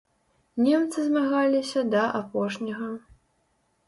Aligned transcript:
Немцы 0.67 1.03
змагаліся 1.09 1.83
да 1.93 2.01
апошняга. 2.21 2.89